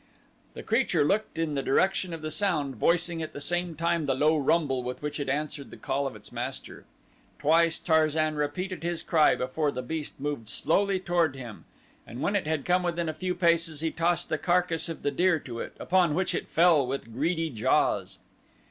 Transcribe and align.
The 0.55 0.63
creature 0.63 1.03
looked 1.05 1.37
in 1.37 1.53
the 1.53 1.61
direction 1.61 2.11
of 2.11 2.23
the 2.23 2.31
sound 2.31 2.75
voicing 2.77 3.21
at 3.21 3.33
the 3.33 3.39
same 3.39 3.75
time 3.75 4.07
the 4.07 4.15
low 4.15 4.35
rumble 4.35 4.81
with 4.81 5.03
which 5.03 5.19
it 5.19 5.29
answered 5.29 5.69
the 5.69 5.77
call 5.77 6.07
of 6.07 6.15
its 6.15 6.31
master. 6.31 6.85
Twice 7.37 7.77
Tarzan 7.77 8.33
repeated 8.35 8.81
his 8.81 9.03
cry 9.03 9.35
before 9.35 9.71
the 9.71 9.83
beast 9.83 10.19
moved 10.19 10.49
slowly 10.49 10.99
toward 10.99 11.35
him, 11.35 11.65
and 12.07 12.19
when 12.19 12.35
it 12.35 12.47
had 12.47 12.65
come 12.65 12.81
within 12.81 13.09
a 13.09 13.13
few 13.13 13.35
paces 13.35 13.81
he 13.81 13.91
tossed 13.91 14.29
the 14.29 14.39
carcass 14.39 14.89
of 14.89 15.03
the 15.03 15.11
deer 15.11 15.37
to 15.37 15.59
it, 15.59 15.77
upon 15.79 16.15
which 16.15 16.33
it 16.33 16.47
fell 16.47 16.87
with 16.87 17.13
greedy 17.13 17.51
jaws. 17.51 18.17